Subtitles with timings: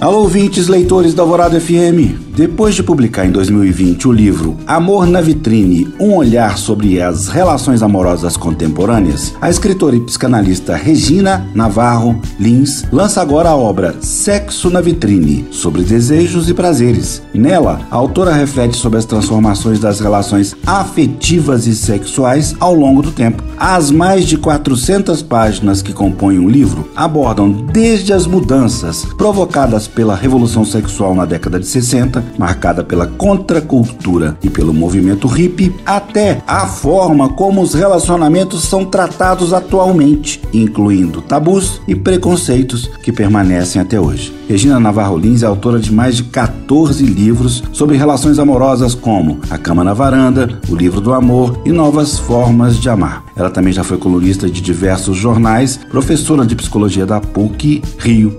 [0.00, 2.28] Alô, ouvintes, leitores da Alvorada FM.
[2.36, 7.82] Depois de publicar em 2020 o livro Amor na Vitrine, um olhar sobre as relações
[7.82, 14.80] amorosas contemporâneas, a escritora e psicanalista Regina Navarro Lins lança agora a obra Sexo na
[14.80, 17.20] Vitrine, sobre desejos e prazeres.
[17.34, 23.10] nela, a autora reflete sobre as transformações das relações afetivas e sexuais ao longo do
[23.10, 23.42] tempo.
[23.58, 30.16] As mais de 400 páginas que compõem o livro abordam desde as mudanças provocadas pela
[30.16, 36.66] revolução sexual na década de 60, marcada pela contracultura e pelo movimento hippie, até a
[36.66, 44.34] forma como os relacionamentos são tratados atualmente, incluindo tabus e preconceitos que permanecem até hoje.
[44.48, 49.58] Regina Navarro Lins é autora de mais de 14 livros sobre relações amorosas, como A
[49.58, 53.24] Cama na Varanda, O Livro do Amor e Novas Formas de Amar.
[53.36, 58.38] Ela também já foi colunista de diversos jornais, professora de psicologia da PUC Rio